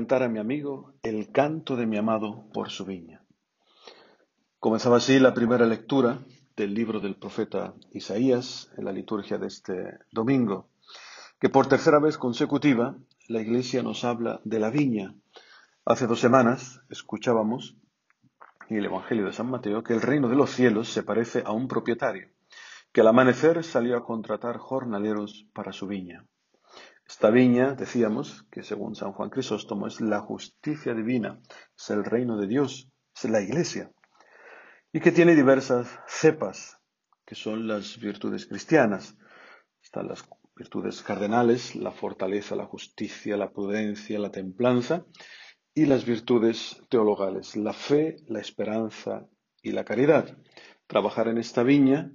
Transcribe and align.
Cantar 0.00 0.22
a 0.22 0.30
mi 0.30 0.38
amigo 0.38 0.94
el 1.02 1.30
canto 1.30 1.76
de 1.76 1.84
mi 1.84 1.98
amado 1.98 2.46
por 2.54 2.70
su 2.70 2.86
viña. 2.86 3.22
Comenzaba 4.58 4.96
así 4.96 5.20
la 5.20 5.34
primera 5.34 5.66
lectura 5.66 6.20
del 6.56 6.72
libro 6.72 7.00
del 7.00 7.16
profeta 7.16 7.74
Isaías 7.92 8.70
en 8.78 8.86
la 8.86 8.92
liturgia 8.92 9.36
de 9.36 9.48
este 9.48 9.98
domingo, 10.10 10.70
que 11.38 11.50
por 11.50 11.66
tercera 11.66 11.98
vez 11.98 12.16
consecutiva 12.16 12.96
la 13.28 13.42
Iglesia 13.42 13.82
nos 13.82 14.02
habla 14.04 14.40
de 14.44 14.58
la 14.58 14.70
viña. 14.70 15.14
Hace 15.84 16.06
dos 16.06 16.18
semanas 16.18 16.80
escuchábamos 16.88 17.76
en 18.70 18.78
el 18.78 18.86
Evangelio 18.86 19.26
de 19.26 19.34
San 19.34 19.50
Mateo 19.50 19.82
que 19.82 19.92
el 19.92 20.00
reino 20.00 20.30
de 20.30 20.36
los 20.36 20.48
cielos 20.48 20.88
se 20.88 21.02
parece 21.02 21.42
a 21.44 21.52
un 21.52 21.68
propietario, 21.68 22.30
que 22.90 23.02
al 23.02 23.08
amanecer 23.08 23.62
salió 23.64 23.98
a 23.98 24.04
contratar 24.06 24.56
jornaleros 24.56 25.46
para 25.52 25.74
su 25.74 25.86
viña. 25.86 26.24
Esta 27.10 27.28
viña, 27.28 27.74
decíamos, 27.74 28.46
que 28.52 28.62
según 28.62 28.94
San 28.94 29.12
Juan 29.12 29.30
Crisóstomo 29.30 29.88
es 29.88 30.00
la 30.00 30.20
justicia 30.20 30.94
divina, 30.94 31.40
es 31.76 31.90
el 31.90 32.04
reino 32.04 32.38
de 32.38 32.46
Dios, 32.46 32.88
es 33.16 33.28
la 33.28 33.40
iglesia, 33.40 33.90
y 34.92 35.00
que 35.00 35.10
tiene 35.10 35.34
diversas 35.34 35.88
cepas, 36.06 36.78
que 37.26 37.34
son 37.34 37.66
las 37.66 37.98
virtudes 37.98 38.46
cristianas. 38.46 39.16
Están 39.82 40.06
las 40.06 40.24
virtudes 40.54 41.02
cardenales, 41.02 41.74
la 41.74 41.90
fortaleza, 41.90 42.54
la 42.54 42.66
justicia, 42.66 43.36
la 43.36 43.50
prudencia, 43.50 44.20
la 44.20 44.30
templanza, 44.30 45.04
y 45.74 45.86
las 45.86 46.04
virtudes 46.04 46.80
teologales, 46.88 47.56
la 47.56 47.72
fe, 47.72 48.18
la 48.28 48.38
esperanza 48.38 49.26
y 49.62 49.72
la 49.72 49.84
caridad. 49.84 50.38
Trabajar 50.86 51.26
en 51.26 51.38
esta 51.38 51.64
viña 51.64 52.12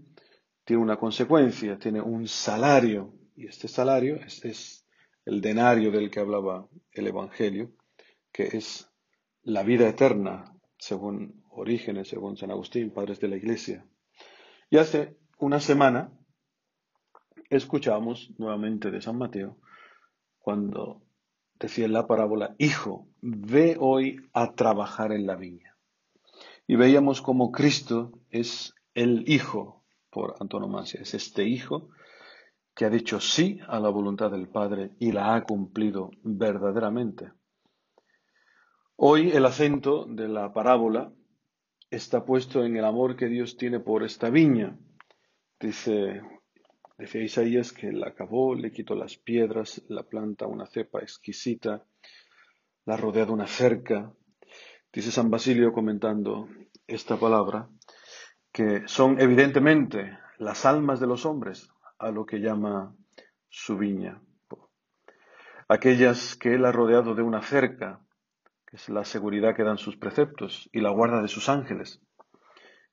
tiene 0.64 0.82
una 0.82 0.96
consecuencia, 0.96 1.78
tiene 1.78 2.02
un 2.02 2.30
salario, 2.30 3.14
y 3.36 3.48
este 3.48 3.68
salario 3.68 4.16
es, 4.16 4.85
el 5.26 5.42
denario 5.42 5.92
del 5.92 6.10
que 6.10 6.20
hablaba 6.20 6.70
el 6.92 7.08
Evangelio, 7.08 7.72
que 8.32 8.44
es 8.58 8.90
la 9.42 9.64
vida 9.64 9.88
eterna, 9.90 10.56
según 10.78 11.44
Orígenes, 11.50 12.10
según 12.10 12.38
San 12.38 12.52
Agustín, 12.52 12.92
padres 12.92 13.20
de 13.20 13.28
la 13.28 13.38
Iglesia. 13.38 13.86
Y 14.70 14.78
hace 14.78 15.18
una 15.40 15.60
semana 15.60 16.12
escuchamos 17.50 18.32
nuevamente 18.38 18.92
de 18.92 19.02
San 19.02 19.18
Mateo, 19.18 19.58
cuando 20.40 21.02
decía 21.60 21.88
la 21.88 22.08
parábola, 22.08 22.56
Hijo, 22.60 23.08
ve 23.22 23.78
hoy 23.80 24.18
a 24.34 24.54
trabajar 24.54 25.12
en 25.12 25.26
la 25.26 25.36
viña. 25.36 25.76
Y 26.68 26.76
veíamos 26.76 27.22
como 27.22 27.52
Cristo 27.52 28.12
es 28.30 28.74
el 28.94 29.24
Hijo 29.28 29.84
por 30.10 30.36
antonomasia, 30.40 31.02
es 31.02 31.14
este 31.14 31.48
Hijo 31.48 31.90
que 32.76 32.86
ha 32.86 32.90
dicho 32.90 33.20
sí 33.20 33.60
a 33.68 33.80
la 33.80 33.90
voluntad 33.90 34.30
del 34.30 34.50
Padre 34.50 34.92
y 35.00 35.12
la 35.12 35.34
ha 35.34 35.44
cumplido 35.44 36.12
verdaderamente. 36.24 37.32
Hoy 38.98 39.32
el 39.32 39.46
acento 39.46 40.06
de 40.06 40.28
la 40.28 40.54
parábola 40.54 41.12
está 41.90 42.26
puesto 42.26 42.66
en 42.66 42.76
el 42.76 42.86
amor 42.86 43.16
que 43.16 43.28
Dios 43.28 43.56
tiene 43.56 43.80
por 43.80 44.04
esta 44.04 44.30
viña. 44.30 44.78
Dice 45.60 46.22
Decía 46.98 47.24
Isaías 47.24 47.74
que 47.74 47.92
la 47.92 48.08
acabó, 48.08 48.56
le 48.56 48.72
quitó 48.72 48.96
las 48.96 49.18
piedras, 49.18 49.84
la 49.90 50.04
planta 50.04 50.48
una 50.48 50.66
cepa 50.66 51.00
exquisita, 51.00 51.86
la 52.86 52.96
rodea 52.96 53.26
de 53.26 53.34
una 53.34 53.48
cerca. 53.48 54.14
Dice 54.94 55.12
San 55.12 55.30
Basilio 55.30 55.74
comentando 55.74 56.48
esta 56.88 57.18
palabra, 57.18 57.70
que 58.54 58.88
son 58.88 59.20
evidentemente 59.20 60.18
las 60.38 60.66
almas 60.66 61.02
de 61.02 61.08
los 61.08 61.26
hombres 61.26 61.70
a 62.00 62.12
lo 62.12 62.26
que 62.26 62.40
llama 62.40 62.96
su 63.50 63.78
viña. 63.78 64.22
Aquellas 65.68 66.36
que 66.36 66.54
él 66.54 66.66
ha 66.66 66.72
rodeado 66.72 67.16
de 67.16 67.24
una 67.24 67.42
cerca, 67.42 68.02
que 68.68 68.76
es 68.78 68.90
la 68.90 69.04
seguridad 69.04 69.56
que 69.56 69.64
dan 69.64 69.78
sus 69.78 69.98
preceptos 69.98 70.70
y 70.72 70.82
la 70.82 70.92
guarda 70.92 71.22
de 71.22 71.28
sus 71.28 71.50
ángeles. 71.50 72.02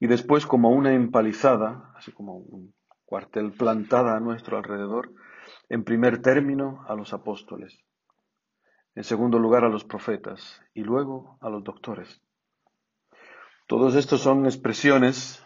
Y 0.00 0.06
después 0.06 0.46
como 0.46 0.70
una 0.70 0.94
empalizada, 0.94 1.92
así 1.96 2.12
como 2.12 2.36
un 2.36 2.74
cuartel 3.04 3.52
plantada 3.52 4.16
a 4.16 4.20
nuestro 4.20 4.56
alrededor, 4.56 5.12
en 5.69 5.84
primer 5.84 6.22
término 6.22 6.84
a 6.88 6.94
los 6.94 7.12
apóstoles, 7.12 7.78
en 8.94 9.04
segundo 9.04 9.38
lugar 9.38 9.64
a 9.64 9.69
los 9.69 9.84
profetas 9.84 10.62
y 10.74 10.82
luego 10.82 11.38
a 11.40 11.50
los 11.50 11.62
doctores. 11.62 12.22
Todos 13.66 13.94
estos 13.94 14.20
son 14.20 14.44
expresiones 14.44 15.42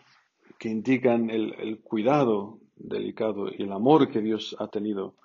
que 0.58 0.68
indican 0.68 1.30
el, 1.30 1.80
cuidado 1.82 2.58
delicado 2.76 3.48
y 3.48 3.62
el 3.62 3.72
amor 3.72 4.10
que 4.10 4.20
Dios 4.20 4.56
ha 4.58 4.68
tenido 4.68 5.16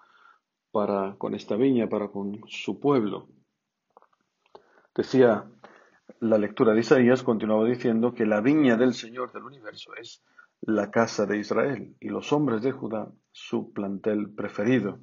para 0.72 1.16
con 1.18 1.36
esta 1.36 1.56
viña, 1.56 1.88
para 1.88 2.08
con 2.08 2.42
su 2.48 2.80
pueblo. 2.80 3.28
Decía 4.96 5.46
la 6.20 6.38
lectura 6.38 6.74
de 6.74 6.82
Isaías, 6.82 7.24
continuaba 7.24 7.66
diciendo 7.66 8.14
que 8.14 8.26
la 8.26 8.42
viña 8.42 8.78
del 8.78 8.94
Señor 8.94 9.32
del 9.32 9.44
universo 9.44 9.92
es 9.96 10.24
la 10.62 10.92
casa 10.92 11.26
de 11.26 11.38
Israel 11.38 11.96
y 12.00 12.10
los 12.10 12.32
hombres 12.32 12.62
de 12.62 12.72
Judá 12.72 13.12
su 13.32 13.74
plantel 13.74 14.30
preferido. 14.34 15.00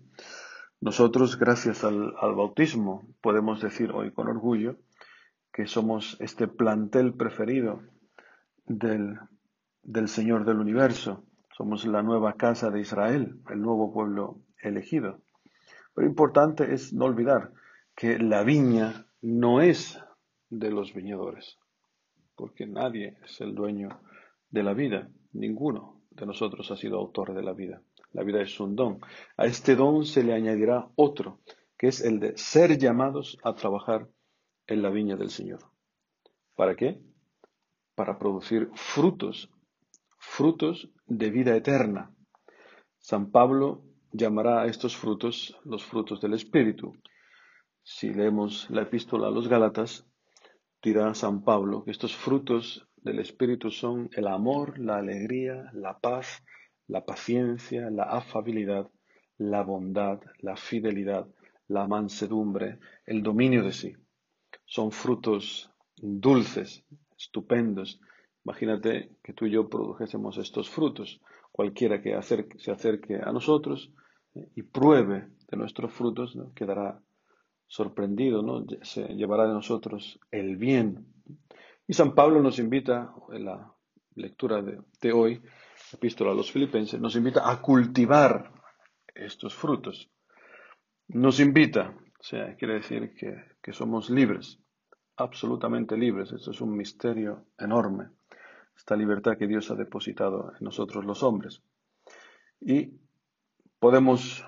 Nosotros, 0.80 1.38
gracias 1.38 1.82
al, 1.82 2.12
bautismo, 2.20 3.08
podemos 3.20 3.60
decir 3.60 3.90
hoy 3.90 4.12
con 4.12 4.28
orgullo 4.28 4.76
que 5.52 5.66
somos 5.66 6.16
este 6.20 6.46
plantel 6.46 7.14
preferido 7.14 7.82
del, 8.66 9.18
del 9.82 10.08
Señor 10.08 10.44
del 10.44 10.58
universo. 10.58 11.24
Somos 11.58 11.84
la 11.86 12.04
nueva 12.04 12.34
casa 12.34 12.70
de 12.70 12.80
Israel, 12.80 13.40
el 13.50 13.60
nuevo 13.60 13.92
pueblo 13.92 14.44
elegido. 14.62 15.22
Pero 15.92 16.06
importante 16.06 16.72
es 16.72 16.92
no 16.92 17.06
olvidar 17.06 17.52
que 17.96 18.16
la 18.20 18.44
viña 18.44 19.08
no 19.22 19.60
es 19.60 19.98
de 20.50 20.70
los 20.70 20.94
viñadores, 20.94 21.58
porque 22.36 22.64
nadie 22.64 23.18
es 23.24 23.40
el 23.40 23.56
dueño 23.56 23.88
de 24.50 24.62
la 24.62 24.72
vida. 24.72 25.10
Ninguno 25.32 26.00
de 26.10 26.26
nosotros 26.26 26.70
ha 26.70 26.76
sido 26.76 26.96
autor 26.96 27.34
de 27.34 27.42
la 27.42 27.54
vida. 27.54 27.82
La 28.12 28.22
vida 28.22 28.40
es 28.40 28.60
un 28.60 28.76
don. 28.76 29.00
A 29.36 29.46
este 29.46 29.74
don 29.74 30.04
se 30.04 30.22
le 30.22 30.34
añadirá 30.34 30.88
otro, 30.94 31.40
que 31.76 31.88
es 31.88 32.00
el 32.02 32.20
de 32.20 32.38
ser 32.38 32.78
llamados 32.78 33.36
a 33.42 33.56
trabajar 33.56 34.06
en 34.68 34.80
la 34.80 34.90
viña 34.90 35.16
del 35.16 35.30
Señor. 35.30 35.58
¿Para 36.54 36.76
qué? 36.76 37.02
Para 37.96 38.16
producir 38.16 38.70
frutos, 38.74 39.50
frutos 40.28 40.88
de 41.06 41.30
vida 41.30 41.56
eterna. 41.56 42.14
San 42.98 43.32
Pablo 43.32 43.82
llamará 44.12 44.62
a 44.62 44.66
estos 44.66 44.96
frutos 44.96 45.58
los 45.64 45.82
frutos 45.82 46.20
del 46.20 46.34
Espíritu. 46.34 46.92
Si 47.82 48.12
leemos 48.12 48.70
la 48.70 48.82
epístola 48.82 49.28
a 49.28 49.30
los 49.30 49.48
Gálatas, 49.48 50.06
dirá 50.82 51.14
San 51.14 51.42
Pablo 51.42 51.82
que 51.82 51.90
estos 51.90 52.14
frutos 52.14 52.86
del 52.96 53.18
Espíritu 53.18 53.70
son 53.70 54.10
el 54.12 54.28
amor, 54.28 54.78
la 54.78 54.98
alegría, 54.98 55.70
la 55.72 55.98
paz, 55.98 56.44
la 56.86 57.04
paciencia, 57.04 57.90
la 57.90 58.04
afabilidad, 58.04 58.88
la 59.38 59.62
bondad, 59.62 60.20
la 60.40 60.56
fidelidad, 60.56 61.26
la 61.66 61.88
mansedumbre, 61.88 62.78
el 63.06 63.22
dominio 63.22 63.64
de 63.64 63.72
sí. 63.72 63.96
Son 64.66 64.92
frutos 64.92 65.72
dulces, 65.96 66.84
estupendos. 67.16 68.00
Imagínate 68.44 69.16
que 69.22 69.32
tú 69.32 69.46
y 69.46 69.52
yo 69.52 69.68
produjésemos 69.68 70.38
estos 70.38 70.70
frutos. 70.70 71.20
Cualquiera 71.52 72.00
que 72.00 72.18
se 72.58 72.70
acerque 72.70 73.16
a 73.16 73.32
nosotros 73.32 73.92
eh, 74.34 74.48
y 74.54 74.62
pruebe 74.62 75.28
de 75.50 75.56
nuestros 75.56 75.92
frutos 75.92 76.36
quedará 76.54 77.00
sorprendido, 77.66 78.42
¿no? 78.42 78.64
se 78.82 79.08
llevará 79.08 79.46
de 79.46 79.52
nosotros 79.52 80.18
el 80.30 80.56
bien, 80.56 81.06
y 81.90 81.94
San 81.94 82.14
Pablo 82.14 82.42
nos 82.42 82.58
invita, 82.58 83.14
en 83.32 83.46
la 83.46 83.72
lectura 84.14 84.60
de, 84.60 85.12
hoy, 85.12 85.42
epístola 85.90 86.32
a 86.32 86.34
los 86.34 86.52
filipenses, 86.52 87.00
nos 87.00 87.16
invita 87.16 87.50
a 87.50 87.62
cultivar 87.62 88.52
estos 89.14 89.54
frutos. 89.54 90.10
Nos 91.08 91.40
invita, 91.40 91.96
o 92.20 92.22
sea, 92.22 92.54
quiere 92.56 92.74
decir 92.74 93.14
que, 93.14 93.34
que 93.62 93.72
somos 93.72 94.10
libres, 94.10 94.60
absolutamente 95.16 95.96
libres. 95.96 96.30
Esto 96.30 96.50
es 96.50 96.60
un 96.60 96.76
misterio 96.76 97.46
enorme, 97.56 98.10
esta 98.78 98.96
libertad 98.96 99.36
que 99.36 99.46
Dios 99.46 99.70
ha 99.70 99.74
depositado 99.74 100.52
en 100.58 100.64
nosotros 100.64 101.04
los 101.04 101.22
hombres. 101.22 101.62
Y 102.60 102.98
podemos 103.78 104.42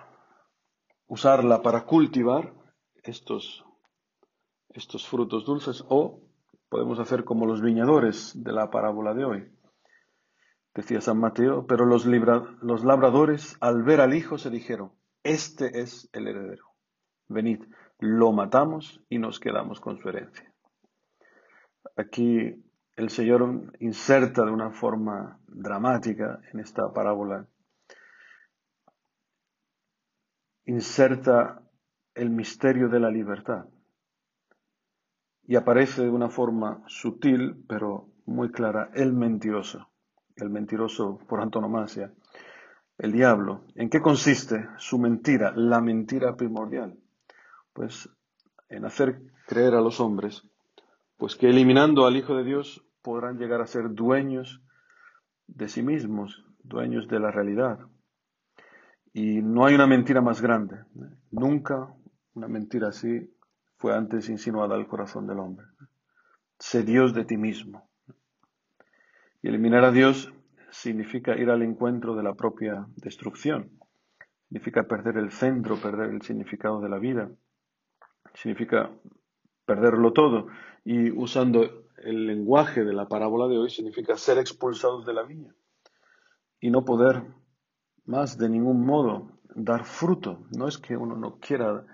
usarla 1.07 1.61
para 1.61 1.85
cultivar 1.85 2.55
estos, 3.03 3.63
estos 4.71 5.07
frutos 5.07 5.45
dulces 5.45 5.85
o 5.87 6.23
Podemos 6.71 7.01
hacer 7.01 7.25
como 7.25 7.47
los 7.47 7.61
viñadores 7.61 8.33
de 8.45 8.53
la 8.53 8.71
parábola 8.71 9.13
de 9.13 9.25
hoy. 9.25 9.53
Decía 10.73 11.01
San 11.01 11.19
Mateo, 11.19 11.67
pero 11.67 11.85
los, 11.85 12.07
los 12.07 12.85
labradores 12.85 13.57
al 13.61 13.83
ver 13.83 14.01
al 14.01 14.15
hijo 14.15 14.39
se 14.39 14.51
dijeron, 14.51 14.93
este 15.25 15.81
es 15.81 16.09
el 16.13 16.29
heredero. 16.29 16.67
Venid, 17.27 17.65
lo 17.99 18.31
matamos 18.31 19.03
y 19.09 19.19
nos 19.19 19.41
quedamos 19.41 19.81
con 19.81 19.99
su 19.99 20.09
herencia. 20.09 20.55
Aquí 21.97 22.55
el 23.01 23.09
Señor 23.09 23.73
inserta 23.81 24.45
de 24.45 24.51
una 24.51 24.71
forma 24.71 25.41
dramática 25.49 26.41
en 26.53 26.61
esta 26.61 26.93
parábola, 26.93 27.49
inserta 30.67 31.63
el 32.15 32.29
misterio 32.29 32.89
de 32.89 33.01
la 33.01 33.11
libertad. 33.11 33.67
y 35.43 35.57
aparece 35.57 36.03
de 36.03 36.11
una 36.11 36.29
forma 36.29 36.85
sutil 36.87 37.65
pero 37.67 38.07
muy 38.25 38.53
clara 38.53 38.91
el 38.95 39.13
mentiroso, 39.13 39.89
el 40.37 40.49
mentiroso 40.49 41.19
por 41.29 41.41
antonomasia, 41.41 42.13
el 42.99 43.11
diablo. 43.11 43.65
¿En 43.75 43.91
qué 43.91 44.01
consiste 44.01 44.69
su 44.77 45.01
mentira, 45.01 45.53
la 45.57 45.81
mentira 45.81 46.37
primordial? 46.37 47.01
Pues 47.73 48.09
en 48.69 48.85
hacer 48.85 49.23
creer 49.49 49.75
a 49.75 49.81
los 49.81 49.99
hombres, 49.99 50.47
pues 51.17 51.35
que 51.35 51.49
eliminando 51.49 52.07
al 52.07 52.17
Hijo 52.17 52.37
de 52.37 52.45
Dios 52.45 52.85
podrán 53.03 53.39
llegar 53.39 53.61
a 53.61 53.67
ser 53.67 53.91
dueños 53.91 54.63
de 55.47 55.69
sí 55.69 55.83
mismos, 55.83 56.45
dueños 56.63 57.09
de 57.09 57.21
la 57.21 57.31
realidad. 57.31 57.79
Y 59.13 59.43
no 59.43 59.67
hay 59.67 59.75
una 59.75 59.87
mentira 59.87 60.21
más 60.21 60.41
grande. 60.41 60.77
Nunca 61.31 61.95
una 62.35 62.49
mentira 62.49 62.89
así 62.89 63.35
fue 63.77 63.97
antes 63.97 64.29
insinuada 64.29 64.77
al 64.77 64.87
corazón 64.87 65.27
del 65.27 65.41
hombre. 65.41 65.67
Sé 66.59 66.83
Dios 66.83 67.15
de 67.15 67.25
ti 67.25 67.37
mismo. 67.37 67.91
Y 69.43 69.49
eliminar 69.49 69.85
a 69.85 69.91
Dios 69.91 70.33
significa 70.71 71.37
ir 71.37 71.51
al 71.51 71.63
encuentro 71.63 72.15
de 72.15 72.23
la 72.23 72.35
propia 72.35 72.87
destrucción. 72.97 73.71
Significa 74.49 74.85
perder 74.85 75.17
el 75.17 75.31
centro, 75.31 75.77
perder 75.77 76.11
el 76.11 76.23
significado 76.23 76.81
de 76.81 76.89
la 76.89 76.99
vida. 76.99 77.31
Significa 78.35 78.91
perderlo 79.71 80.13
todo. 80.13 80.49
Y 80.85 81.13
usando 81.13 81.85
el 81.99 82.27
lenguaje 82.27 82.85
de 82.85 82.93
la 82.93 83.07
parábola 83.07 83.47
de 83.47 83.57
hoy, 83.57 83.71
significa 83.71 84.17
ser 84.17 84.39
expulsados 84.39 85.07
de 85.07 85.15
la 85.15 85.23
viña 85.23 85.55
y 86.61 86.73
no 86.73 86.85
poder 86.85 87.23
más 88.05 88.37
de 88.37 88.49
ningún 88.49 88.85
modo 88.85 89.39
dar 89.55 89.85
fruto. 89.85 90.49
No 90.59 90.67
es 90.67 90.77
que 90.77 90.97
uno 90.97 91.15
no 91.15 91.39
quiera 91.39 91.87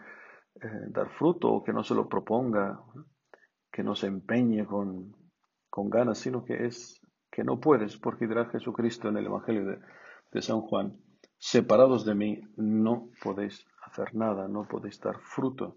eh, 0.54 0.68
dar 0.88 1.10
fruto 1.10 1.48
o 1.52 1.62
que 1.62 1.74
no 1.74 1.84
se 1.84 1.94
lo 1.94 2.08
proponga, 2.08 2.80
que 3.70 3.82
no 3.82 3.94
se 3.94 4.06
empeñe 4.06 4.64
con, 4.64 5.14
con 5.68 5.90
ganas, 5.90 6.16
sino 6.16 6.46
que 6.46 6.64
es 6.64 7.02
que 7.30 7.44
no 7.44 7.60
puedes, 7.60 7.98
porque 7.98 8.26
dirá 8.26 8.46
Jesucristo 8.46 9.10
en 9.10 9.18
el 9.18 9.26
Evangelio 9.26 9.66
de, 9.66 9.78
de 10.32 10.40
San 10.40 10.62
Juan, 10.62 10.96
separados 11.36 12.06
de 12.06 12.14
mí 12.14 12.40
no 12.56 13.10
podéis 13.22 13.66
hacer 13.84 14.14
nada, 14.14 14.48
no 14.48 14.66
podéis 14.66 14.98
dar 14.98 15.18
fruto. 15.20 15.76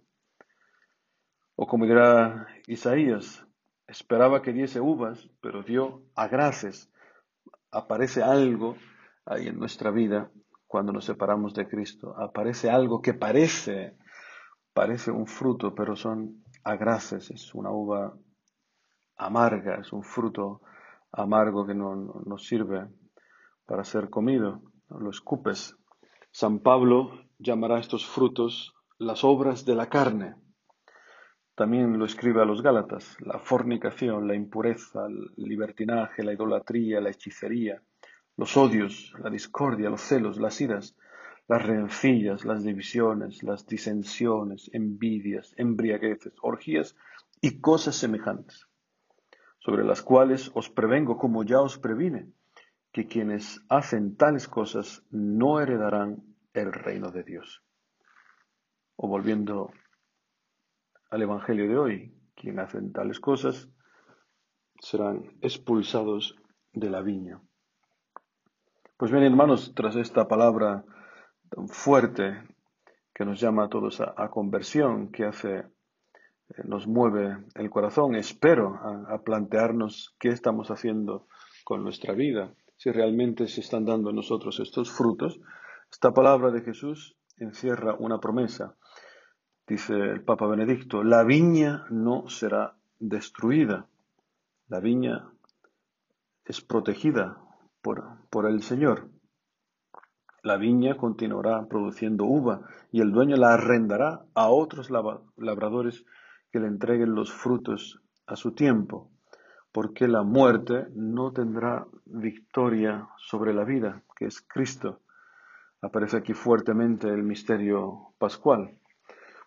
O 1.61 1.67
como 1.67 1.85
dirá 1.85 2.47
Isaías, 2.67 3.45
esperaba 3.85 4.41
que 4.41 4.53
diese 4.53 4.79
uvas, 4.79 5.29
pero 5.41 5.61
dio 5.61 6.05
agraces. 6.15 6.89
Aparece 7.69 8.23
algo 8.23 8.77
ahí 9.25 9.49
en 9.49 9.59
nuestra 9.59 9.91
vida 9.91 10.31
cuando 10.67 10.93
nos 10.93 11.03
separamos 11.03 11.53
de 11.53 11.67
Cristo. 11.67 12.15
Aparece 12.17 12.69
algo 12.69 13.01
que 13.01 13.13
parece, 13.13 13.97
parece 14.73 15.11
un 15.11 15.27
fruto, 15.27 15.75
pero 15.75 15.97
son 15.97 16.45
agraces, 16.63 17.29
es 17.29 17.53
una 17.53 17.71
uva 17.71 18.17
amarga, 19.17 19.81
es 19.81 19.91
un 19.91 20.03
fruto 20.03 20.61
amargo 21.11 21.67
que 21.67 21.75
no, 21.75 21.93
nos 22.25 22.47
sirve 22.47 22.87
para 23.65 23.83
ser 23.83 24.09
comido, 24.09 24.61
lo 24.87 25.09
escupes. 25.09 25.75
San 26.31 26.59
Pablo 26.59 27.11
llamará 27.37 27.79
estos 27.79 28.05
frutos 28.05 28.73
las 28.97 29.25
obras 29.25 29.65
de 29.65 29.75
la 29.75 29.89
carne. 29.89 30.35
También 31.59 31.99
lo 31.99 32.05
escribe 32.05 32.41
a 32.41 32.45
los 32.45 32.61
Gálatas, 32.61 33.17
la 33.19 33.37
fornicación, 33.37 34.29
la 34.29 34.33
impureza, 34.33 35.07
el 35.07 35.29
libertinaje, 35.35 36.23
la 36.23 36.31
idolatría, 36.31 37.01
la 37.01 37.09
hechicería, 37.09 37.83
los 38.37 38.55
odios, 38.55 39.13
la 39.21 39.29
discordia, 39.29 39.89
los 39.89 39.99
celos, 39.99 40.37
las 40.39 40.61
iras, 40.61 40.95
las 41.49 41.61
rencillas, 41.61 42.45
las 42.45 42.63
divisiones, 42.63 43.43
las 43.43 43.67
disensiones, 43.67 44.69
envidias, 44.71 45.53
embriagueces, 45.57 46.31
orgías 46.41 46.95
y 47.41 47.59
cosas 47.59 47.97
semejantes 47.97 48.69
sobre 49.57 49.83
las 49.83 50.01
cuales 50.01 50.51
os 50.53 50.69
prevengo 50.69 51.17
como 51.17 51.43
ya 51.43 51.59
os 51.59 51.77
previne, 51.77 52.31
que 52.93 53.05
quienes 53.05 53.59
hacen 53.67 54.15
tales 54.15 54.47
cosas 54.47 55.03
no 55.11 55.59
heredarán 55.59 56.23
el 56.53 56.71
reino 56.71 57.11
de 57.11 57.23
Dios. 57.23 57.61
O 58.95 59.09
volviendo 59.09 59.73
al 61.09 61.21
Evangelio 61.21 61.67
de 61.67 61.77
hoy, 61.77 62.13
quienes 62.35 62.65
hacen 62.65 62.91
tales 62.91 63.19
cosas 63.19 63.69
serán 64.79 65.37
expulsados 65.41 66.35
de 66.73 66.89
la 66.89 67.01
viña. 67.01 67.41
Pues 68.97 69.11
bien, 69.11 69.23
hermanos, 69.23 69.73
tras 69.75 69.95
esta 69.95 70.27
palabra 70.27 70.83
tan 71.49 71.67
fuerte 71.67 72.43
que 73.13 73.25
nos 73.25 73.39
llama 73.39 73.65
a 73.65 73.69
todos 73.69 74.01
a, 74.01 74.29
conversión, 74.29 75.11
que 75.11 75.25
hace 75.25 75.57
eh, 75.57 75.65
nos 76.63 76.87
mueve 76.87 77.37
el 77.55 77.69
corazón, 77.69 78.15
espero, 78.15 78.75
a, 78.75 79.21
plantearnos 79.23 80.15
qué 80.19 80.29
estamos 80.29 80.69
haciendo 80.69 81.27
con 81.63 81.83
nuestra 81.83 82.13
vida, 82.13 82.53
si 82.77 82.91
realmente 82.91 83.47
se 83.47 83.61
están 83.61 83.85
dando 83.85 84.09
en 84.09 84.15
nosotros 84.15 84.59
estos 84.59 84.91
frutos. 84.91 85.39
Esta 85.91 86.13
palabra 86.13 86.51
de 86.51 86.61
Jesús 86.61 87.17
encierra 87.37 87.95
una 87.99 88.19
promesa. 88.19 88.75
Dice 89.69 89.93
el 89.93 90.23
Papa 90.23 90.47
Benedicto, 90.47 91.03
la 91.03 91.23
viña 91.23 91.85
no 91.91 92.27
será 92.27 92.73
destruida. 92.97 93.85
La 94.67 94.79
viña 94.79 95.29
es 96.43 96.59
protegida 96.61 97.37
por, 97.83 98.03
por 98.31 98.47
el 98.47 98.63
Señor. 98.63 99.11
La 100.41 100.57
viña 100.57 100.97
continuará 100.97 101.67
produciendo 101.67 102.25
uva 102.25 102.61
y 102.91 103.01
el 103.01 103.11
dueño 103.11 103.35
la 103.35 103.53
arrendará 103.53 104.25
a 104.33 104.49
otros 104.49 104.89
labradores 104.89 106.03
que 106.51 106.59
le 106.59 106.65
entreguen 106.65 107.13
los 107.13 107.31
frutos 107.31 108.01
a 108.25 108.35
su 108.35 108.53
tiempo, 108.53 109.11
porque 109.71 110.07
la 110.07 110.23
muerte 110.23 110.87
no 110.95 111.31
tendrá 111.31 111.85
victoria 112.05 113.07
sobre 113.17 113.53
la 113.53 113.65
vida, 113.65 114.01
que 114.15 114.25
es 114.25 114.41
Cristo. 114.41 115.01
Aparece 115.79 116.17
aquí 116.17 116.33
fuertemente 116.33 117.07
el 117.07 117.21
misterio 117.21 118.15
pascual. 118.17 118.79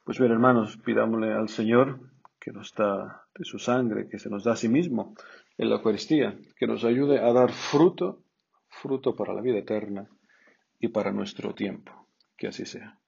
Pues 0.04 0.18
bien, 0.18 0.32
hermanos, 0.32 0.78
pidámosle 0.84 1.32
al 1.32 1.48
Señor 1.48 2.00
que 2.40 2.50
nos 2.50 2.74
da 2.74 3.24
de 3.38 3.44
su 3.44 3.60
sangre, 3.60 4.08
que 4.08 4.18
se 4.18 4.28
nos 4.30 4.42
da 4.42 4.52
a 4.52 4.56
sí 4.56 4.68
mismo 4.68 5.14
en 5.56 5.68
la 5.68 5.76
Eucaristía, 5.76 6.36
que 6.56 6.66
nos 6.66 6.82
ayude 6.84 7.20
a 7.20 7.32
dar 7.32 7.52
fruto, 7.52 8.24
fruto 8.68 9.14
para 9.14 9.32
la 9.32 9.40
vida 9.40 9.58
eterna 9.58 10.08
y 10.80 10.88
para 10.88 11.12
nuestro 11.12 11.54
tiempo. 11.54 12.08
Que 12.36 12.48
así 12.48 12.66
sea. 12.66 13.01